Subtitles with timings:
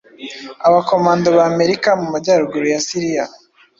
[0.67, 3.23] abakomando ba Amerika mu majyaruguru ya Syria